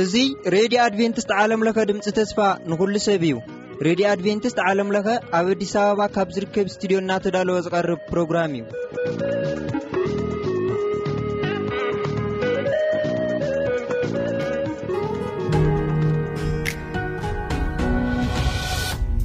[0.00, 2.38] እዙይ ሬድዮ ኣድቨንትስት ዓለምለኸ ድምፂ ተስፋ
[2.72, 3.34] ንዅሉ ሰብ እዩ
[3.86, 5.06] ሬድዮ ኣድቨንትስት ዓለም ለኸ
[5.38, 8.54] ኣብ ኣዲስ ኣበባ ካብ ዝርከብ እስትድዮ እናተዳለወ ዝቐርብ ፕሮግራም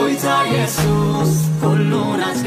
[0.02, 2.46] lt yሱs kሉnት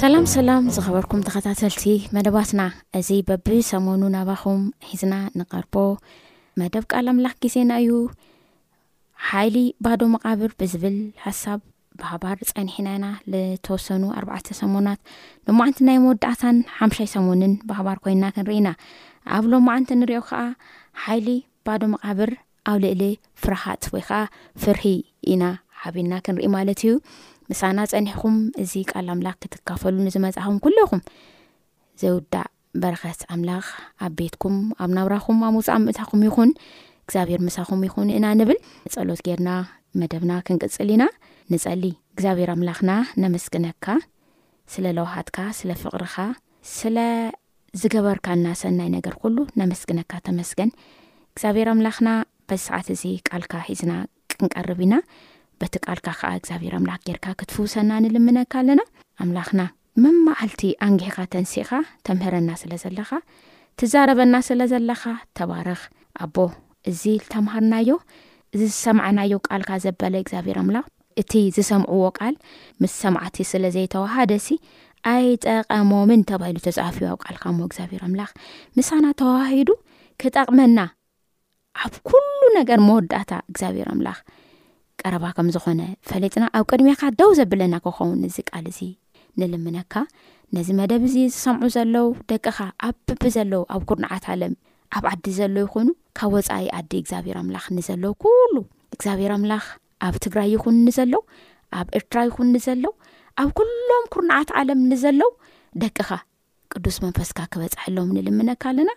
[0.00, 1.82] ሰላም ሰላም ዝኸበርኩም ተኸታተልቲ
[2.14, 2.62] መደባትና
[2.98, 4.58] እዚ በቢሰሞኑ ናባኹም
[4.88, 5.74] ሒዝና ንቐርቦ
[6.60, 7.90] መደብ ቃላምላኽ ግዜና እዩ
[9.28, 10.96] ሓይሊ ባዶ መቓብር ብዝብል
[11.26, 11.60] ሓሳብ
[12.02, 15.00] ባህባር ፀኒሒናና ዝተወሰኑ ኣርባዕተ ሰሞናት
[15.50, 18.70] ሎማዓንቲ ናይ መወዳእታን ሓምሻይ ሰሙንን ብህባር ኮይንና ክንርኢና
[19.36, 20.42] ኣብ ሎመዓንቲ ንሪኦ ከዓ
[21.04, 21.30] ሓይሊ
[21.68, 22.32] ባዶ መቓብር
[22.72, 23.02] ኣብ ልእሊ
[23.44, 24.20] ፍረሃት ወይ ከዓ
[24.64, 24.84] ፍርሂ
[25.34, 25.42] ኢና
[25.84, 26.92] ሓቢና ክንርኢ ማለት እዩ
[27.50, 31.00] ምሳና ፀኒሕኩም እዚ ቃል ኣምላኽ ክትካፈሉ ንዝመፅእኹም ኩለኹም
[32.00, 32.48] ዘይውዳእ
[32.82, 33.66] በረኸት ኣምላኽ
[34.06, 36.50] ኣብ ቤትኩም ኣብ ናብራኹም ኣብ ውፃእ ምእታኹም ይኹን
[37.06, 38.58] እግዚኣብሔር ምሳኹም ይኹን ኢና ንብል
[38.94, 39.50] ፀሎት ጌርና
[40.00, 41.04] መደብና ክንቅፅል ኢና
[41.52, 41.84] ንፀሊ
[42.14, 43.86] እግዚኣብሄር ኣምላኽና ነመስግነካ
[44.74, 46.14] ስለ ለውሓትካ ስለ ፍቅርኻ
[46.76, 46.98] ስለ
[47.80, 50.70] ዝገበርካልናሰናይ ነገር ኩሉ ነመስግነካ ተመስገን
[51.32, 52.10] እግዚኣብሄር ኣምላኽና
[52.50, 53.92] በሰዓት እዚ ቃልካ ሒዝና
[54.32, 54.94] ክንቀርብ ኢና
[55.62, 58.80] በቲ ቃልካ ከዓ እግዚኣብሄር ኣምላኽ ጌርካ ክትፍውሰና ንልምነካ ኣለና
[59.24, 59.62] ኣምላኽና
[60.02, 61.68] ምመዓልቲ ኣንግሒኻ ተንስእኻ
[62.06, 63.10] ተምህረና ስለ ዘለኻ
[63.80, 65.02] ትዛረበና ስለ ዘለኻ
[65.38, 65.80] ተባርኽ
[66.24, 66.36] ኣቦ
[66.90, 67.92] እዚ ተምሃርናዮ
[68.54, 70.84] እዚ ዝሰምዓናዮ ቃልካ ዘበለ እግዚኣብሄር ኣምላኽ
[71.22, 72.34] እቲ ዝሰምዕዎ ቃል
[72.82, 74.58] ምስ ሰማዕቲ ስለ ዘይተዋሃደ ሲ
[75.14, 78.30] ኣይ ጠቐሞምን ተባሂሉ ተፃሃፍዋዊ ቃልካ ሞ እግዚኣብር ኣምላኽ
[78.76, 79.70] ምሳና ተዋሂዱ
[80.22, 80.78] ክጠቕመና
[81.84, 84.20] ኣብ ኩሉ ነገር መወዳእታ እግዚኣብሄር ኣምላኽ
[85.02, 88.78] ቀረባ ከም ዝኾነ ፈለጥና ኣብ ቅድሚካ ደው ዘብለና ክኸውን እዚ ቃል እዚ
[89.40, 89.92] ንልምነካ
[90.56, 92.58] ነዚ መደብ እዚ ዝሰምዑ ዘሎው ደቅኻ
[92.88, 94.52] ኣብ ብቢ ዘለው ኣብ ኩርንዓት ዓለም
[94.96, 95.88] ኣብ ዓዲ ዘሎ ይኮይኑ
[96.18, 97.98] ካብ ወፃኢ ኣዲ እግዚኣብሄር ኣምላኽ ኒዘሎ
[98.54, 98.56] ሉ
[99.02, 99.64] ግብሄር ኣምላኽ
[100.06, 101.22] ኣብ ትግራይ ይኹን ኒዘሎው
[101.78, 104.38] ኣብ ኤርትራ ይኹን ዘውኣብሎምኩዓ
[104.72, 105.32] ዓም ዘው
[105.82, 106.08] ደቂኻ
[106.74, 108.90] ቅዱስ መንፈስካ ክበፅሐሎም ንልምነካ ኣለና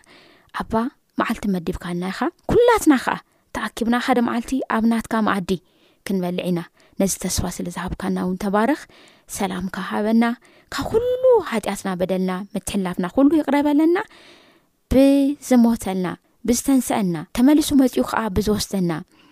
[0.61, 0.73] ኣባ
[1.19, 2.19] መዓልቲ መዲብካ ልናይኻ
[2.51, 3.15] ኩላትና ከዓ
[3.55, 5.51] ተኣኪብና ካደ ማዓልቲ ኣብ ናትካማ ኣዲ
[6.09, 6.59] ክንበልዕ ኢና
[7.01, 8.79] ነዚ ተስፋ ስለዝሃብካና ውን ተባርኽ
[9.37, 10.23] ሰላም ካሃበና
[10.73, 13.97] ካብ ኩሉ ሃጢኣትና በደልና ምትሕላፍና ኩሉ ይቅረበለና
[14.93, 16.07] ብዝሞተልና
[16.49, 18.91] ብዝተንስአና ተመሊሱ መፅኡ ከዓ ብዝወስደና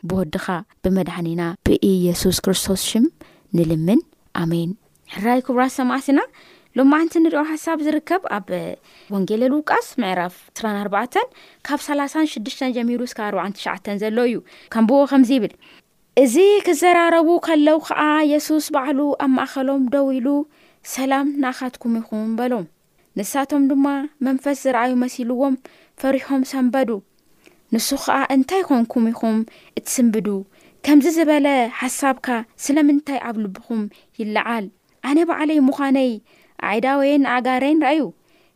[0.10, 0.46] ብወድኻ
[0.84, 3.06] ብመድሃኒና ብእየሱስ ክርስቶስ ሽም
[3.58, 4.02] ንልምን
[4.42, 4.72] ኣሜን
[5.14, 6.20] ሕራይ ክቡራ ሰማኣትና
[6.78, 8.48] ሎማዓንቲ ንሪኦ ሓሳብ ዝርከብ ኣብ
[9.14, 10.36] ወንጌለልውቃስ ምዕራፍ
[10.72, 11.20] 4
[11.68, 13.46] ካብ 306ሽ ጀሚሩ እስብ 4ዓ
[14.04, 14.38] ዘሎ እዩ
[14.74, 15.54] ከምብ ከምዚ ይብል
[16.22, 16.36] እዙ
[16.68, 20.28] ክዘራረቡ ከለዉ ኸዓ የሱስ ባዕሉ ኣብ ማእኸሎም ደው ኢሉ
[20.94, 22.64] ሰላም ንኣኻትኩም ኢኹን በሎም
[23.20, 23.86] ንሳቶም ድማ
[24.28, 25.56] መንፈስ ዝረአዩ መሲልዎም
[26.04, 26.90] ፈሪሖም ሰንበዱ
[27.76, 29.38] ንሱ ኸዓ እንታይ ኾንኩም ኢኹም
[29.80, 30.28] እትስንብዱ
[30.88, 31.48] ከምዝ ዝበለ
[31.82, 32.28] ሓሳብካ
[32.66, 33.84] ስለምንታይ ኣብ ልብኹም
[34.22, 34.66] ይላዓል
[35.12, 36.12] ኣነ ባዕለይ ምዃነይ
[36.72, 38.02] ኣይዳወይን ኣጋረይንረአዩ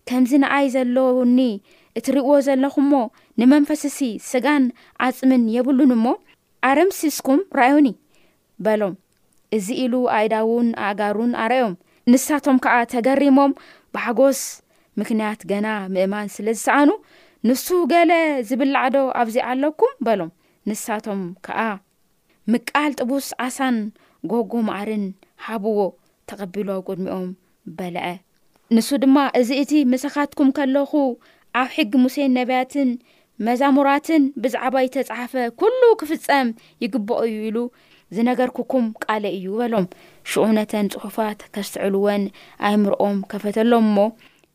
[0.09, 1.39] ከምዝ ንኣይ ዘለዉኒ
[1.99, 2.93] እትርእይዎ ዘለኹምእሞ
[3.39, 4.63] ንመንፈስ ሲ ስጋን
[5.05, 6.05] ኣጽምን የብሉን እሞ
[6.69, 7.87] ኣረምሲስኩም ራዩኒ
[8.65, 8.93] በሎም
[9.55, 11.73] እዚ ኢሉ ኣኢዳእውን ኣእጋሩን ኣረአዮም
[12.11, 13.53] ንሳቶም ከዓ ተገሪሞም
[13.95, 14.41] ባሓጎስ
[14.99, 16.89] ምክንያት ገና ምእማን ስለ ዝሰዓኑ
[17.49, 18.11] ንሱ ገለ
[18.49, 20.31] ዝብላዕዶ ኣብዚ ኣለኩም በሎም
[20.69, 21.59] ንሳቶም ከዓ
[22.53, 23.77] ምቃል ጥቡስ ዓሳን
[24.31, 25.05] ጎጎ ማዕርን
[25.45, 25.79] ሃብዎ
[26.29, 27.27] ተቐቢሉ ኣብ ቅድሚኦም
[27.77, 28.03] በልዐ
[28.75, 30.91] ንሱ ድማ እዚ እቲ መሰኻትኩም ከለኹ
[31.61, 32.89] ኣብ ሕጊ ሙሴን ነቢያትን
[33.47, 36.47] መዛሙራትን ብዛዕባ ይተፃሓፈ ኩሉ ክፍፀም
[36.83, 37.57] ይግብ እዩ ኢሉ
[38.15, 39.85] ዝነገርክኩም ቃል እዩ በሎም
[40.31, 42.23] ሽዑነተን ፅሑፋት ከስትዕልወን
[42.67, 43.97] ኣይምርኦም ከፈተሎም እሞ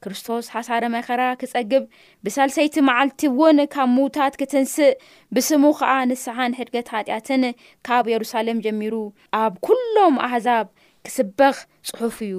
[0.05, 1.83] ክርስቶስ ሓሳረ ማይ ኸራ ክፀግብ
[2.25, 4.97] ብሳልሰይቲ መዓልቲ እውን ካብ ምዉታት ክትንስእ
[5.35, 7.43] ብስሙ ከዓ ንስሓን ሕድገት ሃጢኣትን
[7.89, 8.95] ካብ የሩሳሌም ጀሚሩ
[9.43, 10.67] ኣብ ኩሎም ኣሕዛብ
[11.07, 11.57] ክስበኽ
[11.91, 12.39] ጽሑፍ እዩ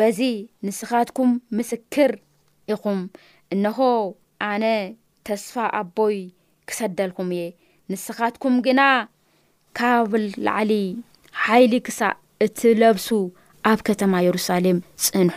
[0.00, 0.18] በዚ
[0.68, 2.12] ንስኻትኩም ምስክር
[2.74, 3.00] ኢኹም
[3.54, 3.78] እንሆ
[4.52, 4.64] ኣነ
[5.28, 6.16] ተስፋ ኣቦይ
[6.70, 7.42] ክሰደልኩም እየ
[7.92, 8.80] ንስኻትኩም ግና
[9.78, 10.12] ካብ
[10.46, 10.72] ላዕሊ
[11.44, 12.14] ሓይሊ ክሳእ
[12.44, 13.08] እት ለብሱ
[13.70, 15.36] ኣብ ከተማ የሩሳሌም ፅንሑ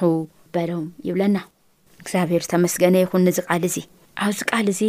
[0.56, 1.38] በሎም ይብለና
[2.04, 3.78] እግዚኣብሔር ተመስገነ ይኹን ንዚ ቃል እዚ
[4.26, 4.82] ኣብዚ ቃል እዚ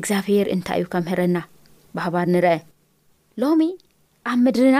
[0.00, 1.36] እግዚኣብሔር እንታይ እዩ ከምህረና
[1.98, 2.52] ባህባር ንርአ
[3.42, 3.62] ሎሚ
[4.32, 4.78] ኣብ ምድሪና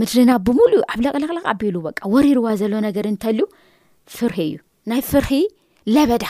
[0.00, 3.44] ምድርና ብምሉዩ ኣብ ለቕለቅለቅ ኣቢሉ በቃ ወሪርዋ ዘሎ ነገር እንተልዩ
[4.16, 4.56] ፍርሒ እዩ
[4.90, 5.32] ናይ ፍርሒ
[5.94, 6.24] ለበዳ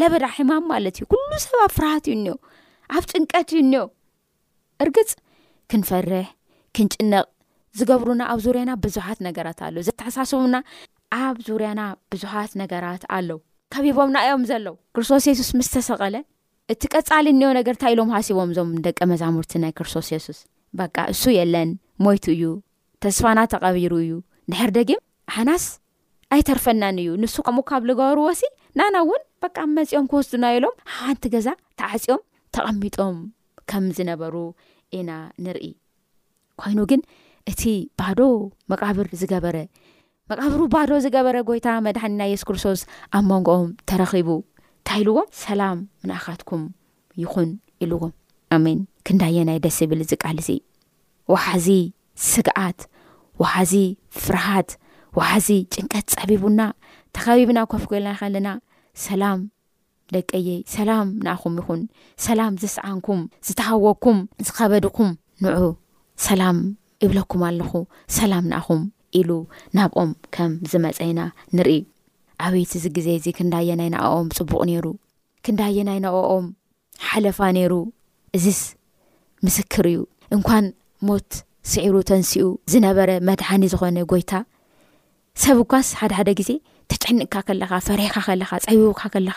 [0.00, 2.36] ለበዳ ሒማም ማለት እዩ ኩሉ ሰብ ኣብ ፍርሃት እዩ እ
[2.96, 3.82] ኣብ ጭንቀት እዩ እኒኤ
[4.84, 5.10] እርግፅ
[5.72, 6.26] ክንፈርሕ
[6.76, 7.26] ክንጭነቕ
[7.78, 10.56] ዝገብሩና ኣብ ዙርያና ብዙሓት ነገራት ኣለው ዘተሓሳስቡና
[11.26, 11.80] ኣብ ዙርያና
[12.12, 13.38] ብዙሓት ነገራት ኣለው
[13.74, 16.16] ከቢቦምና እዮም ዘሎው ክርስቶስ ሱስ ምስተሰቐለ
[16.72, 20.38] እቲ ቀፃሊ እኒኦ ነገርንታ ኢሎም ሓሲቦም እዞም ደቀ መዛሙርቲ ናይ ክርስቶስ የሱስ
[20.80, 21.70] በቃ እሱ የለን
[22.04, 22.44] ሞይቱ እዩ
[23.04, 24.12] ተስፋና ተቐቢሩ እዩ
[24.52, 25.64] ድሕር ደጊም ኣሓናስ
[26.36, 28.42] ኣይተርፈናን እዩ ንሱ ከምኡ ካብ ዝገበርወሲ
[28.78, 31.48] ናና እውን በካ ብ መፂኦም ክወስዱና ኢሎም ሓዋንቲ ገዛ
[31.80, 32.22] ተዓፂኦም
[32.54, 33.16] ተቐሚጦም
[33.70, 34.34] ከም ዝነበሩ
[34.98, 35.10] ኢና
[35.44, 35.66] ንርኢ
[36.60, 37.02] ኮይኑ ግን
[37.50, 37.62] እቲ
[38.00, 38.20] ባዶ
[38.72, 39.56] መቃብር ዝገበረ
[40.32, 42.82] መቃብሩ ባዶ ዝገበረ ጎይታ መድሕኒ ና የሱስ ክርስቶስ
[43.16, 46.62] ኣብ መንጎኦም ተረኪቡ እንታይ ኢልዎም ሰላም ምንእካትኩም
[47.22, 47.50] ይኹን
[47.84, 48.12] ኢልዎም
[48.56, 50.50] ኣሜን ክንዳየናይ ደስ ዝብል ዝቃልእዚ
[51.34, 51.68] ዋሓዚ
[52.32, 52.80] ስግዓት
[53.42, 53.74] ወሓዚ
[54.22, 54.70] ፍርሃት
[55.18, 56.60] ወሓዚ ጭንቀት ፀቢቡና
[57.18, 58.48] ተኸቢብና ከፍ ኮልና ከለና
[59.06, 59.38] ሰላም
[60.14, 61.80] ደቀየይ ሰላም ንኣኹም ይኹን
[62.26, 65.10] ሰላም ዝስዓንኩም ዝተሃወኩም ዝኸበድኩም
[65.44, 65.56] ንዑ
[66.26, 66.58] ሰላም
[67.04, 67.72] ይብለኩም ኣለኹ
[68.18, 68.82] ሰላም ንኣኹም
[69.18, 69.30] ኢሉ
[69.76, 71.20] ናብኦም ከም ዝመፀይና
[71.56, 71.72] ንርኢ
[72.46, 74.86] ዓበይቲ እዚ ግዜ እዚ ክንዳየናይ ናኣኦም ፅቡቅ ነይሩ
[75.46, 76.46] ክንዳየናይ ነኣኦም
[77.08, 77.72] ሓለፋ ነይሩ
[78.38, 78.60] እዚስ
[79.46, 80.00] ምስክር እዩ
[80.36, 80.64] እንኳን
[81.08, 81.30] ሞት
[81.72, 84.32] ስዒሩ ተንስኡ ዝነበረ መድሓኒ ዝኾነ ጎይታ
[85.42, 86.50] ሰብ እኳስ ሓደ ሓደ ግዜ
[86.90, 89.36] ተጨዕንቅካ ከለኻ ፈሬካ ከለኻ ፀብውካ ከለኻ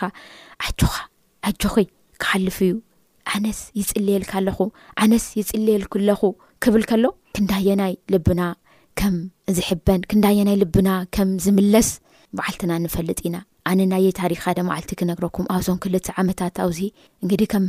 [0.66, 0.94] ዓጆኻ
[1.50, 1.86] ዓጆኺይ
[2.22, 2.74] ክሓልፉ እዩ
[3.36, 4.58] ኣነስ ይፅልየልካኣለኹ
[5.04, 6.20] ኣነስ ይፅልየልክለኹ
[6.64, 7.04] ክብል ከሎ
[7.36, 8.42] ክንዳየናይ ልብና
[9.00, 9.16] ከም
[9.56, 11.88] ዝሕበን ክንዳየናይ ልብና ከም ዝምለስ
[12.38, 13.36] በዓልትና ንፈልጥ ኢና
[13.70, 16.80] ኣነ ናየ ታሪካ ደ መዓልቲ ክነግረኩም ኣብዞም ክልቲ ዓመታት ኣብዚ
[17.22, 17.66] እንግዲ ከም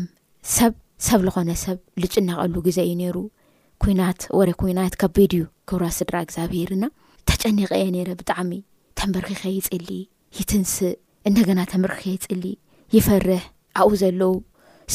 [0.56, 0.74] ሰብ
[1.08, 3.18] ሰብ ዝኾነ ሰብ ዝጭናቀሉ ግዜ እዩ ነይሩ
[3.84, 6.86] ኩናት ወሬ ኩናት ከቢድ እዩ ክብራ ስድራ እግዚኣብሄርና
[7.30, 8.52] ተጨኒቀ እየ ነይረ ብጣዕሚ
[9.00, 9.90] ተመርኪኸ ይፅሊ
[10.38, 10.94] ይትንስእ
[11.30, 12.46] እንደገና ተምርክኸ ይፅሊ
[12.96, 13.44] ይፈርሕ
[13.80, 14.34] ኣብኡ ዘለዉ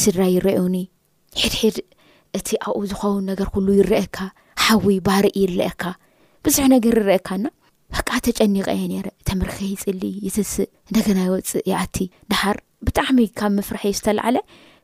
[0.01, 0.77] ስድራይ ይረእኒ
[1.41, 1.77] ሕድሕድ
[2.37, 4.17] እቲ ኣብኡ ዝኸውን ነገር ኩሉ ይረአካ
[4.63, 5.81] ሓዊ ባርእ ይርአካ
[6.45, 7.47] ብዙሕ ነገር ንረአካ ና
[7.93, 11.97] በካዓ ተጨኒቀ እየ ነረ ተመርኪኸ ይፅሊ ይትንስእ እንደገና ይወፅ ይኣቲ
[12.31, 14.37] ድሓር ብጣዕሚ ካብ ምፍርሒ ዝተላዓለ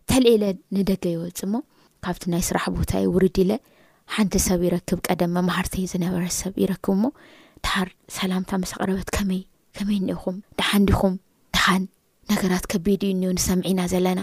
[0.09, 0.43] ተልኤለ
[0.77, 1.61] ንደገ ይወፅእ ሞ
[2.05, 3.51] ካብቲ ናይ ስራሕ ቦታ ይ ውርድ ኢለ
[4.15, 7.07] ሓንቲ ሰብ ይረክብ ቀደም ኣምሃርተ ዝነበረ ሰብ ይረክብ ሞ
[7.65, 11.13] ዳሓር ሰላምታ መሰቅረበት ከመይከመይ እንአኹም ድሓን ዲኹም
[11.55, 11.83] ድሓን
[12.31, 14.21] ነገራት ከቢድ እዩ እ ንሰምዒና ዘለና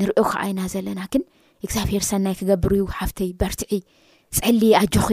[0.00, 1.22] ንሪኦ ከዓ ኢና ዘለና ግን
[1.64, 3.72] እግዚኣብሄር ሰናይ ክገብር ዩ ሓፍተይ በርትዒ
[4.38, 5.08] ፅዕሊ ኣጆኺ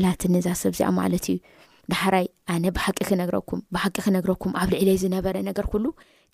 [0.00, 1.38] ኢላት ንዛ ሰብ እዚኣ ማለት እዩ
[1.92, 5.68] ዳሓራይ ኣነ ብሓቂ ክነግረኩም ብቂ ክነግረኩም ኣብ ልዕለይ ዝነበረ ነገር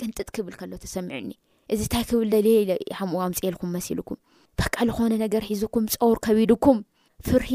[0.00, 1.30] ቅንጥጥ ክብል ከሎ ተሰሚዒኒ
[1.74, 2.48] እዚ ንታይ ክብል ደለ
[3.12, 4.18] ምዋፅልኩም መልኩም
[4.96, 6.80] ኾነነገርሒኩም ፀርከቢኩም
[7.28, 7.50] ፍርሒ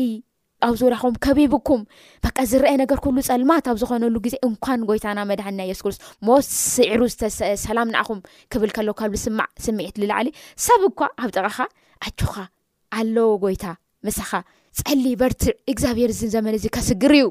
[0.68, 1.82] ኣብዝዳኹም ከቢብኩም
[2.24, 5.98] በ ዝረአ ነገር ኩሉ ፀልማት ኣብ ዝኮነሉ ግዜ እንኳን ጎይታና መድሓንና የሱክርስ
[6.28, 6.38] ሞ
[6.74, 8.20] ስዕሩ ዝተሰላም ንኣኹም
[8.54, 10.28] ክብል ከሎ ካብልስማዕ ስሚዒት ዝልዕለ
[10.68, 11.58] ሰብ ኳ ኣብ ጠቕኻ
[12.08, 12.36] ኣካ
[13.00, 13.66] ኣሎ ጎይታ
[14.08, 14.32] ምሳኻ
[14.82, 17.30] ፀሊ በርትዕ እግዚኣብሄር እዚ ዘመነ እዚ ከስግር እዩ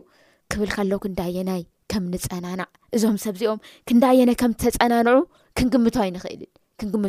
[0.55, 5.19] ክብል ከሎ ክንዳየናይ ከም ንፀናናዕ እዞም ሰብእዚኦም ክንዳየናይ ከም ተፀናንዑ
[5.59, 7.07] ክንግም ይንኽእልም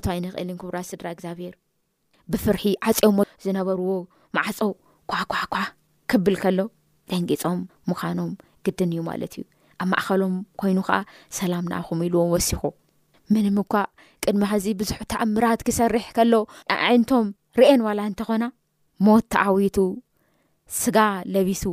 [0.49, 1.55] ይንኽእልክብስድራ ግብር
[2.33, 3.89] ብፍርሒ ዓዮዝነበርዎ
[4.37, 4.59] ማዓፀ
[5.17, 5.53] ኳኳኳ
[6.11, 6.59] ክብል ከሎ
[7.11, 8.31] ደንቂፆም ምዃኖም
[8.65, 9.43] ግድን እዩ ማለት እዩ
[9.81, 10.97] ኣብ ማእከሎም ኮይኑ ከዓ
[11.37, 12.63] ሰላም ንኣብኹም ኢልዎም ወሲኩ
[13.33, 13.83] ምንም ኳ
[14.23, 16.33] ቅድሚ ከዚ ብዙሕ ተኣምራት ክሰርሕ ከሎ
[16.79, 17.27] ዒይንቶም
[17.59, 18.45] ርአን ዋላ እንተኾና
[19.05, 19.77] ሞት ተኣዊቱ
[20.79, 20.97] ስጋ
[21.33, 21.63] ለቢሱ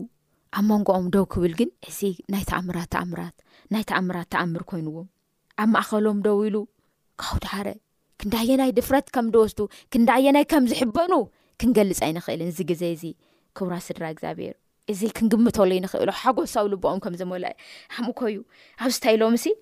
[0.59, 2.01] ኣብ መንጎኦም ደው ክብል ግን እዚ
[2.33, 3.37] ናይ ተኣምራት ተኣምራት
[3.75, 5.09] ናይ ተኣምራት ተኣምር ኮይኑዎም
[5.63, 6.57] ኣብ ማእኸሎም ደው ኢሉ
[7.23, 7.69] ካውዳሃረ
[8.21, 9.61] ክንዳየናይ ድፍረት ከም ደወስቱ
[9.93, 11.13] ክንዳየናይ ከም ዝሕበኑ
[11.61, 13.05] ክንገልፅ ኣይንኽእልን እዚ ግዜ እዚ
[13.57, 14.55] ክቡራ ስድራ እግዚኣብሔር
[14.93, 17.55] እዚ ክንግምተሉ ይንኽእሉ ሓጎስ ኣብ ልቦኦም ከም ዘመላእ
[17.99, 18.37] ኣምኡኮዩ
[18.85, 19.55] ኣብዝታይ ኢሎም ሲ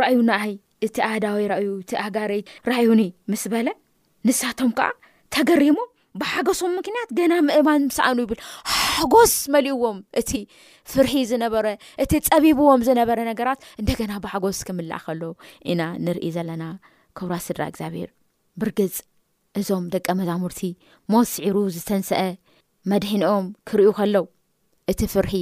[0.00, 0.54] ራእዩ ናኣይ
[0.86, 3.02] እቲ ኣዳወይ እዩ እቲ ኣጋሬይት ራእዩኒ
[3.32, 3.68] ምስ በለ
[4.28, 4.88] ንሳቶም ከዓ
[5.36, 5.78] ተገሪሞ
[6.20, 8.40] ብሓጎሶም ምክንያት ገና ምእማን ምስኣኑ ይብል
[8.74, 10.30] ሓጎስ መሊእዎም እቲ
[10.92, 11.66] ፍርሒ ዝነበረ
[12.04, 15.22] እቲ ፀቢብዎም ዝነበረ ነገራት እንደገና ብሓጎስ ክምላእ ከሎ
[15.72, 16.64] ኢና ንርኢ ዘለና
[17.18, 18.10] ክቡራ ስድራ እግዚኣብሄር
[18.62, 18.96] ብርፅ
[19.60, 20.60] እዞም ደቂ መዛሙርቲ
[21.12, 22.20] ሞት ስዒሩ ዝተንስአ
[22.90, 24.26] መድሒኒኦም ክርኡ ከሎው
[24.90, 25.32] እቲ ፍርሒ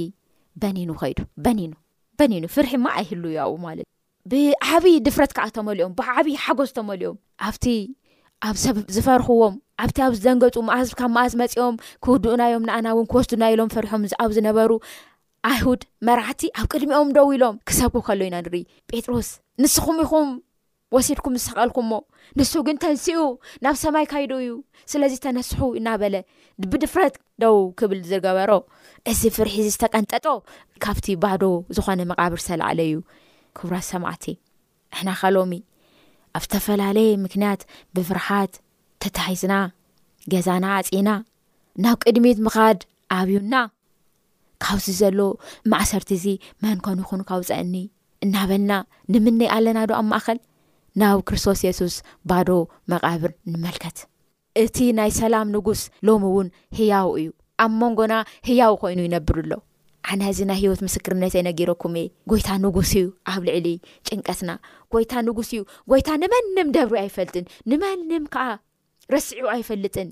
[0.61, 1.71] በኒኑ ኸይዱ በኒኑ
[2.19, 3.85] በኒኑ ፍርሒ ማ ኣይህሉ እዩ ኣ ማለት
[4.37, 7.17] እዩ ብዓብዪ ድፍረት ከዓ ተመሊኦም ብዓብዪ ሓጎዝ ተመሊኦም
[7.49, 7.65] ኣብቲ
[8.51, 9.53] ኣብዝፈርኽዎም
[9.83, 10.57] ኣብቲ ኣብ ዝደንገፁ
[10.99, 14.71] ካብ መኣዝ መፂኦም ክውድእናዮም ንኣና እውን ክወስዱና ኢሎም ፈሪሖም ኣብ ዝነበሩ
[15.51, 19.27] ኣይሁድ መራሕቲ ኣብ ቅድሚኦም ደው ኢሎም ክሰብኩ ከሎዉ ኢና ንርኢ ጴጥሮስ
[19.63, 20.29] ንስኹም ኹም
[20.93, 21.91] ወሲድኩም ዝሰቀልኩምሞ
[22.39, 23.19] ንሱ ግን ተንስኡ
[23.63, 24.51] ናብ ሰማይ ካይዱ እዩ
[24.91, 26.15] ስለዚ ተነስሑ እናበለ
[26.71, 28.51] ብድፍረት ደው ክብል ዝገበሮ
[29.11, 30.27] እዚ ፍርሒ ዚ ዝተቀንጠጦ
[30.85, 31.43] ካብቲ ባዶ
[31.77, 32.97] ዝኾነ መቓብር ዝተላዓለ እዩ
[33.57, 34.25] ክብራት ሰማዕቲ
[34.93, 35.53] ንሕና ካሎሚ
[36.37, 37.61] ኣብ ዝተፈላለየ ምክንያት
[37.95, 38.53] ብፍርሓት
[39.03, 39.55] ተታሒዝና
[40.33, 41.09] ገዛና ኣፂና
[41.83, 42.79] ናብ ቅድሚት ምኻድ
[43.19, 43.55] ኣብዩና
[44.63, 45.19] ካብዚ ዘሎ
[45.71, 46.25] ማእሰርቲ እዚ
[46.63, 47.73] መን ኮኑ ይኹን ካብ ፀአኒ
[48.25, 48.73] እናበልና
[49.13, 50.37] ንምኒ ኣለናዶ ኣብ ማእኸል
[51.01, 51.95] ናብ ክርስቶስ የሱስ
[52.29, 52.49] ባዶ
[52.91, 53.97] መቃብር ንመልከት
[54.63, 56.47] እቲ ናይ ሰላም ንጉስ ሎሚ እውን
[56.77, 57.29] ህያው እዩ
[57.63, 58.13] ኣብ መንጎና
[58.49, 59.51] ህያው ኮይኑ ይነብርሎ
[60.11, 63.67] ኣነ እዚ ናይ ሂወት ምስክርነት የነጊረኩም እየ ጎይታ ንጉስ እዩ ኣብ ልዕሊ
[64.07, 64.51] ጭንቀትና
[64.93, 65.61] ጎይታ ንጉስ እዩ
[65.93, 68.45] ጎይታ ንመንም ደብሪ ኣይፈልጥን ንመንም ከዓ
[69.15, 70.09] ረስዑ ኣይፈልጥን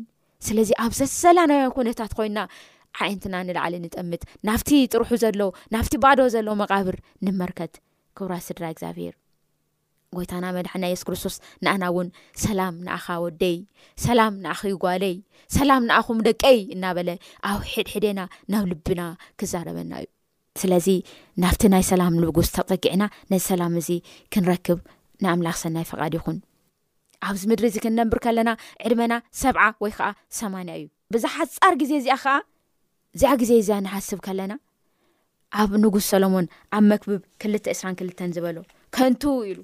[0.49, 2.39] ስለዚ ኣብ ዘዘላናውያ ኩነታት ኮይንና
[3.05, 5.39] ዓይንትና ንላዕሊ ንጠምት ናብቲ ጥሩሑ ዘሎ
[5.75, 6.97] ናብቲ ባዶ ዘሎ መቃብር
[7.27, 7.75] ንመርከት
[8.17, 9.13] ክብራ ስድራ እግዚኣብሄር
[10.17, 12.07] ጎይታና መድሓና የሱስ ክርስቶስ ንኣና እውን
[12.43, 13.57] ሰላም ንኣኻ ወደይ
[14.05, 15.15] ሰላም ንኣኺ ጓለይ
[15.57, 17.09] ሰላም ንኣኹም ደቀይ እናበለ
[17.49, 18.19] ኣብ ሒድሕደና
[18.53, 19.01] ናብ ልብና
[19.41, 20.07] ክዛረበና እዩ
[20.61, 20.87] ስለዚ
[21.43, 23.89] ናብቲ ናይ ሰላም ንጉስ ተፀጊዕና ነዚ ሰላም እዚ
[24.35, 24.79] ክንረክብ
[25.25, 26.37] ንኣምላኽ ሰናይ ፈቓድ ይኹን
[27.29, 28.49] ኣብዚ ምድሪ እዚ ክንነንብር ከለና
[28.87, 30.09] ዕድመና ሰብዓ ወይ ከዓ
[30.41, 32.35] ሰማንያ እዩ ብዛ ሓፃር ግዜ እዚኣ ኸኣ
[33.15, 34.53] እዚኣ ግዜ እዚኣ ንሓስብ ከለና
[35.61, 38.57] ኣብ ንጉስ ሰሎሞን ኣብ መክብብ 2ልተ 22ልተ ዝበሎ
[38.95, 39.59] ከንቱ ኢሉ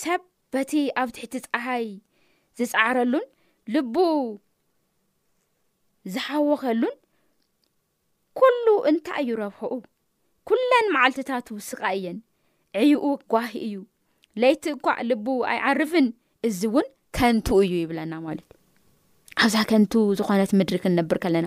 [0.00, 1.86] ሰብበቲ ኣብ ትሕቲ ፀሓይ
[2.58, 3.26] ዝፃዕረሉን
[3.74, 3.96] ልቡ
[6.14, 6.96] ዝሓወኸሉን
[8.38, 9.74] ኩሉ እንታይ ይረብሑኡ
[10.48, 12.18] ኩለን መዓልትታት ውስቃ እየን
[12.82, 13.76] ዕዩኡ ጓሂ እዩ
[14.42, 16.06] ለይቲ ኳዕ ልቡ ኣይዓርፍን
[16.48, 18.48] እዚ እውን ከንቱ እዩ ይብለና ማለት
[19.44, 21.46] ኣብዛ ከንቱ ዝኾነት ምድሪ ክንነብር ከለና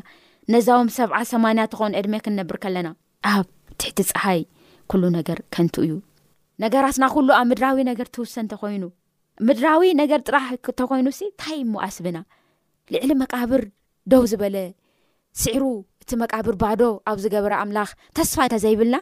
[0.53, 2.89] ነዛም 7ዓ 8ያ ተኾኑ ዕድሜ ክንነብር ከለና
[3.33, 3.45] ኣብ
[3.79, 4.41] ትሕቲ ፀሓይ
[4.91, 5.93] ኩሉ ነገር ከንቱ እዩ
[6.63, 8.83] ነገራትና ኩሉ ኣብ ምድራዊ ነገር እትውሰ እተኮይኑ
[9.47, 12.17] ምድራዊ ነገር ጥራህ እንተኮይኑ ሲ ታይእሙ ኣስብና
[12.93, 13.61] ልዕሊ መቃብር
[14.11, 14.57] ደው ዝበለ
[15.41, 15.63] ስዕሩ
[16.03, 18.97] እቲ መቃብር ባዶ ኣብ ዝገበረ ኣምላኽ ተስፋ እንተ ዘይብልና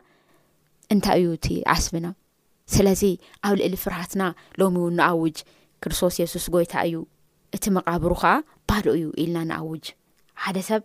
[0.93, 2.07] እንታይ እዩ እቲ ኣስብና
[2.73, 3.01] ስለዚ
[3.47, 4.23] ኣብ ልዕሊ ፍርሃትና
[4.59, 5.37] ሎሚ እው ንኣውጅ
[5.83, 6.97] ክርስቶስ የሱስ ጎይታ እዩ
[7.57, 8.33] እቲ መቃብሩ ከዓ
[8.71, 9.85] ባዶ እዩ ኢልና ንኣውጅ
[10.45, 10.81] ሓደ ሰብ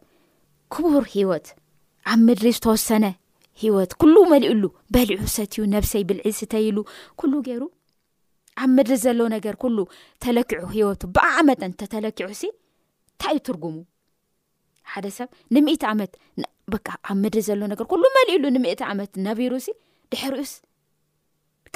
[0.74, 1.46] ክቡር ሂወት
[2.12, 3.06] ኣብ ምድሪ ዝተወሰነ
[3.62, 4.62] ሂወት ኩሉ መሊእሉ
[4.94, 6.76] በሊዑ ሰትዩ ነብሰይ ብልዒል ስተይሉ
[7.20, 7.62] ኩሉ ገይሩ
[8.62, 9.78] ኣብ ምድሪ ዘሎ ነገር ኩሉ
[10.24, 13.76] ተለኪዑ ሂወቱ ብዓመጠ ተተለኪዑ ሲ እንታይ ይትርጉሙ
[14.92, 16.12] ሓደ ሰብ ንምእቲ ዓመት
[16.72, 16.78] በ
[17.10, 19.70] ኣብ ምድሪ ዘሎ ነገር ኩሉ መሊእሉ ንምእቲ ዓመት ነቢሩ ሲ
[20.12, 20.52] ድሕሪኡስ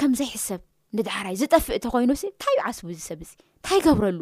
[0.01, 0.61] ከምዘይ ሕሰብ
[0.97, 4.19] ንድሕራይ ዝጠፍእ እተ ኮይኑስ እንታይ ዩ ዓስቡ ዚ ሰብ እዚ እንታይ ይገብረሉ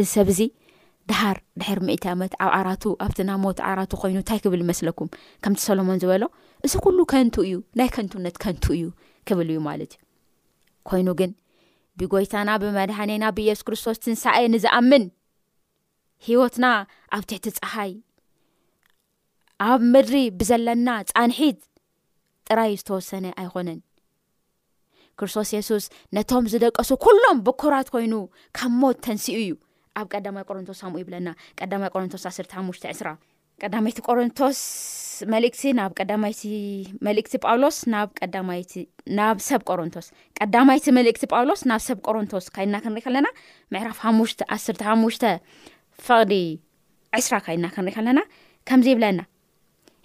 [0.00, 0.40] እዚ ሰብ እዚ
[1.10, 5.08] ድሓር ድሕር ምዒት ዓመት ኣብ ዓራቱ ኣብቲና ሞት ዓራቱ ኮይኑ እንታይ ክብል ይመስለኩም
[5.44, 6.22] ከምቲ ሰሎሞን ዝበሎ
[6.66, 8.84] እዚ ኩሉ ከንቱ እዩ ናይ ከንትውነት ከንቱ እዩ
[9.28, 10.00] ክብል እዩ ማለት እዩ
[10.90, 11.32] ኮይኑ ግን
[12.00, 15.04] ብጎይታና ብመድሓነና ብየሱስ ክርስቶስ ትንሳኤ ንዝኣምን
[16.26, 16.66] ሂወትና
[17.16, 17.92] ኣብ ትሕቲ ፀሓይ
[19.70, 21.60] ኣብ ምድሪ ብዘለና ፃንሒት
[22.48, 23.80] ጥራይ ዝተወሰነ ኣይኮነን
[25.20, 25.84] ክርስቶስ የሱስ
[26.16, 28.14] ነቶም ዝደቀሱ ኩሎም ብኮራት ኮይኑ
[28.56, 29.52] ካብ ሞት ተንስኡ እዩ
[30.00, 31.28] ኣብ ቀዳማይ ቆሮንቶስ ኣምኡ ይብለና
[31.60, 33.08] ቀዳማይ ቆሮንቶስ 1ስተ ሓሙሽተ ዕስራ
[33.64, 34.60] ቀዳማይቲ ቆሮንቶስ
[35.34, 36.40] መልእክቲ ናብ ቀዳማይቲ
[37.06, 37.96] መልእክቲ ጳውሎስ ና
[38.60, 38.64] ይ
[39.18, 40.06] ናብ ሰብ ቆሮንቶስ
[40.38, 43.28] ቀዳማይቲ መልእክቲ ጳውሎስ ናብ ሰብ ቆሮንቶስ ካይና ክንርኢ ከለና
[43.74, 45.24] ምዕራፍ ሽ 1 ሓሙሽተ
[46.08, 46.32] ፍቅዲ
[47.20, 48.20] ዕስራ ካይና ክንሪኢ ከለና
[48.70, 49.20] ከምዚ ይብለና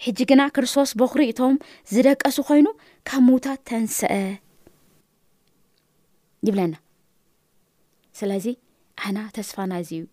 [0.03, 1.55] ሕጂ ግና ክርስቶስ ብክሪእቶም
[1.95, 2.67] ዝደቀሱ ኮይኑ
[3.07, 4.11] ከ ምውታት ተንስአ
[6.47, 6.75] ይብለና
[8.19, 8.45] ስለዚ
[8.99, 10.05] ኣሕና ተስፋና እዙ እዩ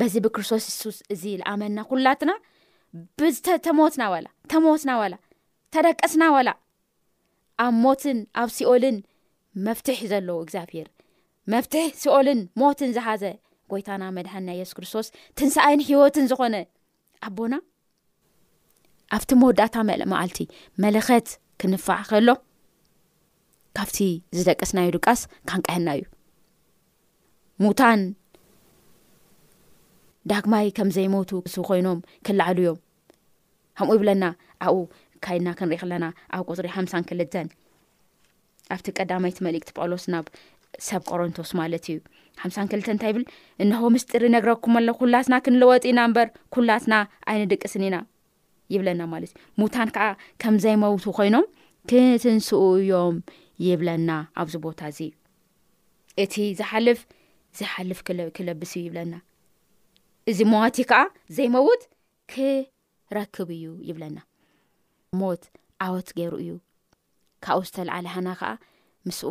[0.00, 2.32] በዚ ብክርስቶስ ሱስ እዚ ዝኣመና ኩላትና
[3.46, 5.14] ብተሞትና ወላ ተሞትና ወላ
[5.74, 6.50] ተደቀስና ወላ
[7.64, 8.96] ኣብ ሞትን ኣብ ሲኦልን
[9.66, 10.88] መፍትሒ ዘለዉ እግዚኣብሔር
[11.52, 13.24] መፍትሒ ሲኦልን ሞትን ዝሓዘ
[13.72, 15.06] ጎይታና መድሓንና የሱስ ክርስቶስ
[15.38, 16.56] ትንስኣይን ሂወትን ዝኾነ
[17.28, 17.54] ኣቦና
[19.18, 19.74] ኣብቲ መወዳእታ
[20.12, 20.40] መዓልቲ
[20.84, 21.28] መልኸት
[21.62, 22.28] ክንፋዕ ከሎ
[23.78, 23.98] ካብቲ
[24.36, 26.04] ዝደቀስናዩ ድቃስ ካንቀሕና እዩ
[27.62, 28.00] ሙታን
[30.30, 31.30] ዳግማይ ከም ዘይመውቱ
[31.68, 32.78] ኮይኖም ክላዕሉ እዮም
[33.78, 34.24] ከምኡ ይብለና
[34.66, 34.80] ኣብኡ
[35.24, 36.04] ካይድና ክንሪኢ ከለና
[36.36, 37.46] ኣብ ቁፅሪ ሓምሳን ክልተን
[38.74, 40.24] ኣብቲ ቀዳማይቲ መሊክቲ ጳውሎስ ናብ
[40.88, 41.98] ሰብ ቆሮንቶስ ማለት እዩ
[42.42, 43.24] ሓምሳን ክልተን እንታይ ይብል
[43.62, 46.94] እንሆቦ ምስጢሪ ነግረኩም ኣሎ ኩላትና ክንለወጢና ምበር ኩላትና
[47.32, 47.98] ኣይንድቂ ስን ኢና
[48.74, 50.06] ይብለና ማለት እዩ ሙታን ከዓ
[50.42, 51.46] ከም ዘይመውቱ ኮይኖም
[51.90, 53.16] ክትንስኡ እዮም
[53.68, 54.10] ይብለና
[54.42, 55.00] ኣብዚ ቦታ እዚ
[56.24, 57.00] እቲ ዝሓልፍ
[57.58, 57.98] ዘሓልፍ
[58.36, 59.14] ክለብስ እዩ ይብለና
[60.30, 61.00] እዚ ሞዋቲ ከዓ
[61.36, 61.82] ዘይመውት
[62.32, 64.18] ክረክብ እዩ ይብለና
[65.20, 65.42] ሞት
[65.84, 66.50] ኣወት ገይሩ እዩ
[67.44, 68.50] ካብኡ ዝተላዓለ ሓና ከዓ
[69.08, 69.28] ምስኡ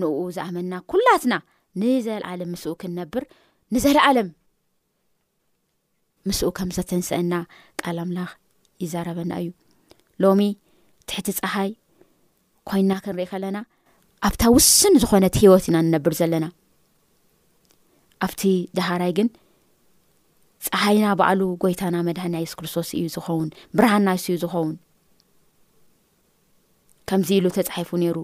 [0.00, 1.34] ንኡ ዝኣመና ኩላትና
[1.82, 3.24] ንዘለዓለ ምስኡ ክንነብር
[3.74, 4.28] ንዘለዓለም
[6.28, 7.32] ምስኡ ከም ዘተንስአና
[7.82, 8.30] ቀላምላኽ
[8.82, 9.48] ይዘረበና እዩ
[10.22, 10.40] ሎሚ
[11.10, 11.70] ትሕቲ ፀሓይ
[12.68, 13.58] ኮይና ክንሪኢ ከለና
[14.26, 16.46] ኣብታ ውስን ዝኾነት ሂወት ኢና ንነብር ዘለና
[18.26, 18.42] ኣብቲ
[18.76, 19.28] ደህራይ ግን
[20.66, 24.74] ፀሓይና በዕሉ ጎይታና መድና የሱስ ክርስቶስ እዩ ዝኸውን ብርሃን ናይሱዩ ዝኸውን
[27.10, 28.16] ከምዚ ኢሉ ተፃሒፉ ነይሩ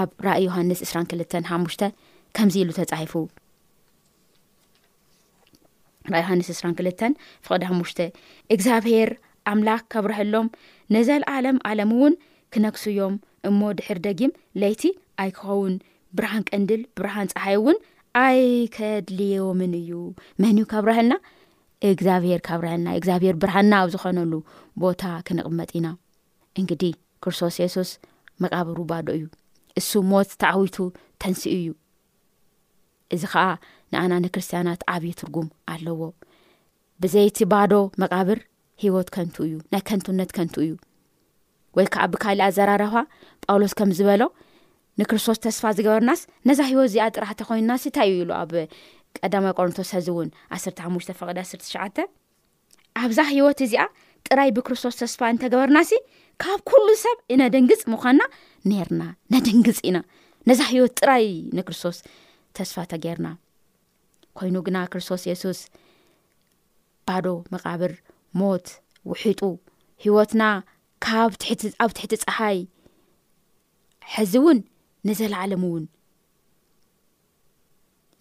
[0.00, 1.82] ኣብ ራይ ዮሃንስ 2ራ ክልተን ሓሙሽተ
[2.36, 3.14] ከምዚ ኢሉ ተፃሒፉ
[6.12, 7.12] ራእይ ዮሃንስ 2ራ ክልተን
[7.48, 8.00] ፍቅዲ ሓሙሽተ
[8.54, 9.12] እግዚኣብሄር
[9.54, 10.46] ኣምላክ ከብርሐሎም
[10.94, 12.14] ነዘለ ዓለም ኣለም እውን
[12.54, 13.14] ክነግስዮም
[13.48, 14.82] እሞ ድሕር ደጊም ለይቲ
[15.22, 15.74] ኣይ ክኸውን
[16.18, 17.76] ብርሃን ቀንድል ብርሃን ፀሓይ እውን
[18.20, 18.38] ኣይ
[18.74, 19.88] ከድልዎምን እዩ
[20.42, 21.14] መንዩ ካብ ርሀልና
[21.94, 24.32] እግዚኣብሄር ካብ ርሀልና እግዚኣብሄር ብርሃና ኣብ ዝኾነሉ
[24.82, 25.88] ቦታ ክንቕመጢ ኢና
[26.60, 26.82] እንግዲ
[27.24, 27.90] ክርስቶስ የሱስ
[28.44, 29.24] መቃብሩ ባዶ እዩ
[29.80, 30.76] እሱ ሞት ተዓዊቱ
[31.24, 31.68] ተንስኡ እዩ
[33.14, 33.44] እዚ ከዓ
[33.92, 36.00] ንኣና ንክርስትያናት ዓብዪ ትርጉም ኣለዎ
[37.02, 38.40] ብዘይቲ ባዶ መቃብር
[38.84, 40.70] ሂወት ከንት እዩ ናይ ከንትውነት ከንት እዩ
[41.78, 42.94] ወይ ከዓ ኣብካልእ ኣዘራረባ
[43.46, 44.22] ጳውሎስ ከም ዝበሎ
[45.00, 48.52] ንክርስቶስ ተስፋ ዝገበርናስ ነዛ ሂወት እዚኣ ጥራሕተ ኮይኑናሲ እንታይ እዩ ኢሉ ኣብ
[49.18, 50.28] ቀዳማ ቆርንቶስ ሕዚ እውን
[50.58, 51.86] 15ሙሽ ፈቐ 1ተሸዓ
[53.06, 53.84] ኣብዛ ሂወት እዚኣ
[54.28, 55.90] ጥራይ ብክርስቶስ ተስፋ እንተገበርናሲ
[56.42, 58.22] ካብ ኩሉ ሰብ እነድንግፅ ምኳንና
[58.70, 59.98] ነርና ነድንግፅ ኢና
[60.50, 61.26] ነዛ ሂይወት ጥራይ
[61.58, 61.98] ንክርስቶስ
[62.58, 63.28] ተስፋ ተገርና
[64.38, 65.60] ኮይኑ ግና ክርስቶስ የሱስ
[67.08, 67.92] ባዶ መቓብር
[68.42, 68.66] ሞት
[69.10, 69.40] ውሒጡ
[70.06, 70.42] ሂወትና
[71.18, 71.32] ኣብ
[71.98, 72.58] ትሕቲ ፀሓይ
[74.16, 74.58] ሕዚ እውን
[75.08, 75.84] ንዘለዓለም እውን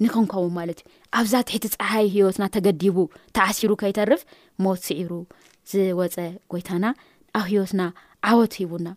[0.04, 2.98] ንክንከው ማለት እዩ ኣብዛ ትሒቲ ፀሓይ ሂወትና ተገዲቡ
[3.36, 4.22] ተዓሲሩ ከይተርፍ
[4.64, 5.12] ሞት ስዒሩ
[5.72, 6.18] ዝወፀ
[6.52, 6.86] ጎይታና
[7.40, 7.82] ኣብ ህወትና
[8.30, 8.88] ዓወት ሂቡና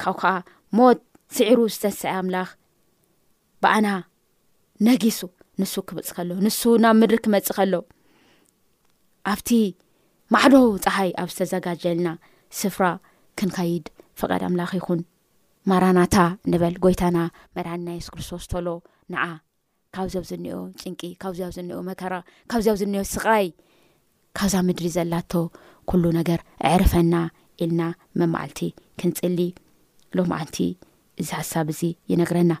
[0.00, 0.32] ካብ ከዓ
[0.80, 0.98] ሞት
[1.36, 2.48] ስዒሩ ዝተስአ ኣምላኽ
[3.64, 3.88] ብኣና
[4.86, 5.20] ነጊሱ
[5.60, 7.74] ንሱ ክመፅ ከሎ ንሱ ናብ ምድሪ ክመፅ ከሎ
[9.32, 9.48] ኣብቲ
[10.34, 10.54] ማዕዶ
[10.86, 12.08] ፀሓይ ኣብ ዝተዘጋጀልና
[12.58, 12.84] ስፍራ
[13.40, 13.86] ክንኸይድ
[14.20, 15.00] ፍቓድ ኣምላኽ ይኹን
[15.70, 16.16] ማራናታ
[16.52, 17.18] ንበል ጎይታና
[17.56, 18.68] መድሓንና የሱስ ክርስቶስ ተሎ
[19.12, 19.22] ንዓ
[19.96, 22.14] ካብዞኣብ ዘኒኦ ጭንቂ ካብዚኣብ ዘኒኦ መከራ
[22.50, 23.46] ካብዚኣብ ዝኒኦ ስቃይ
[24.38, 25.32] ካብዛ ምድሪ ዘላቶ
[25.90, 27.14] ኩሉ ነገር ዕርፈና
[27.62, 27.82] ኢልና
[28.20, 28.60] መማዓልቲ
[29.00, 29.40] ክንፅሊ
[30.18, 30.58] ሎማዓንቲ
[31.22, 31.80] እዚ ሓሳብ እዚ
[32.12, 32.52] ይነግረና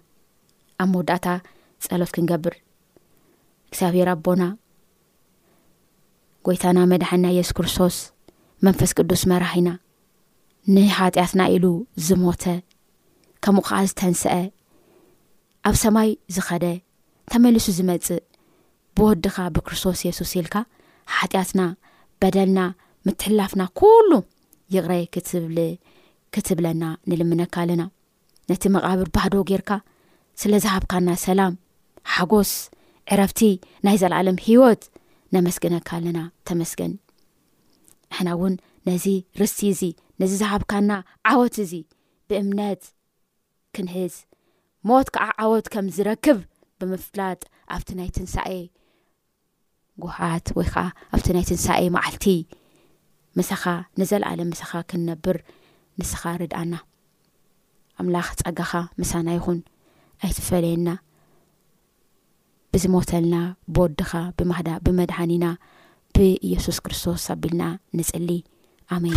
[0.82, 1.26] ኣብ መወዳእታ
[1.86, 2.54] ፀሎት ክንገብር
[3.70, 4.42] እግዚኣብር ኣቦና
[6.46, 7.98] ጎይታና መድሓንና የሱስ ክርስቶስ
[8.66, 9.68] መንፈስ ቅዱስ መራሒና
[10.76, 11.66] ንሓጢኣትና ኢሉ
[12.06, 12.44] ዝሞተ
[13.44, 14.30] ከምኡ ከዓ ዝተንስአ
[15.68, 16.64] ኣብ ሰማይ ዝኸደ
[17.32, 18.22] ተመሊሱ ዝመፅእ
[18.96, 20.54] ብወድኻ ብክርስቶስ የሱስ ኢልካ
[21.16, 21.60] ሓጢኣትና
[22.20, 22.60] በደልና
[23.06, 24.10] ምትሕላፍና ኩሉ
[24.74, 24.92] ይቕረ
[26.34, 27.82] ክትብለና ንልምነካ ኣለና
[28.50, 29.70] ነቲ መቓብር ባህዶ ጌርካ
[30.40, 31.54] ስለ ዝሃብካና ሰላም
[32.14, 32.52] ሓጎስ
[33.14, 33.40] ዕረፍቲ
[33.86, 34.82] ናይ ዘለኣለም ሂወት
[35.36, 36.92] ነመስግነካ ኣለና ተመስገን
[38.10, 38.54] ንሕና እውን
[38.88, 39.06] ነዚ
[39.42, 39.82] ርስቲ እዚ
[40.22, 40.90] ነዚ ዝሃብካና
[41.30, 41.72] ዓወት እዚ
[42.30, 42.82] ብእምነት
[43.74, 44.14] ክንሕዝ
[44.88, 46.38] ሞት ከዓ ዓወት ከም ዝረክብ
[46.80, 47.40] ብምፍላጥ
[47.76, 48.52] ኣብቲ ናይ ትንሳኤ
[50.02, 52.26] ጎሓት ወይ ከዓ ኣብቲ ናይ ትንሳኤ መዓልቲ
[53.38, 53.64] ምሳኻ
[54.00, 55.38] ንዘለኣለ ምሳኻ ክንነብር
[56.00, 56.74] ንስኻ ርድኣና
[58.02, 59.58] ኣምላኽ ፀጋኻ ምሳና ይኹን
[60.26, 60.88] ኣይትፈለየና
[62.74, 63.36] ብዝሞተልና
[63.74, 64.12] ብወድኻ
[64.86, 65.44] ብመድሓኒና
[66.16, 67.62] ብኢየሱስ ክርስቶስ ኣቢልና
[67.98, 68.28] ንፅሊ
[68.96, 69.16] ኣሜን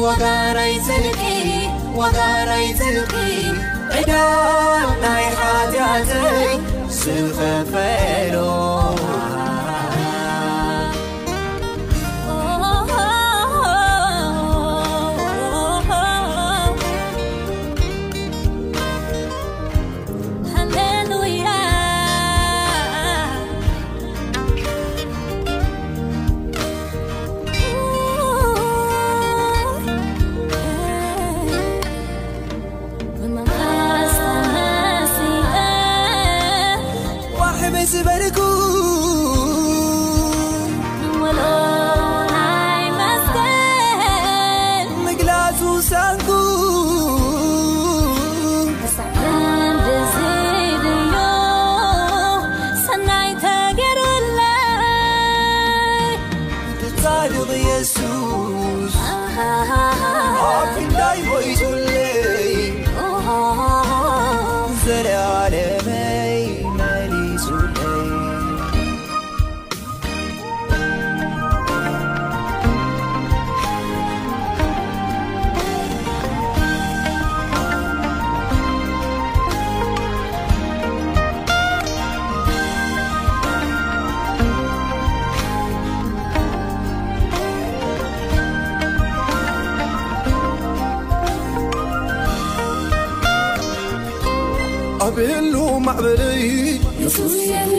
[0.00, 3.54] ودريسلقي وقريسلقي
[4.06, 6.58] جارناي حجعجي
[6.90, 8.71] سلففرو